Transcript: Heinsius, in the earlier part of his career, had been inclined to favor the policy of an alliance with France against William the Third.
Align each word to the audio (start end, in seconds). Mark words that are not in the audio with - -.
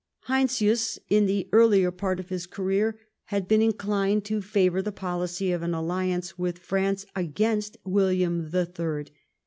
Heinsius, 0.21 0.97
in 1.11 1.27
the 1.27 1.47
earlier 1.51 1.91
part 1.91 2.19
of 2.19 2.29
his 2.29 2.47
career, 2.47 2.97
had 3.25 3.47
been 3.47 3.61
inclined 3.61 4.25
to 4.25 4.41
favor 4.41 4.81
the 4.81 4.91
policy 4.91 5.51
of 5.51 5.61
an 5.61 5.75
alliance 5.75 6.39
with 6.39 6.57
France 6.57 7.05
against 7.15 7.77
William 7.85 8.49
the 8.49 8.65
Third. 8.65 9.11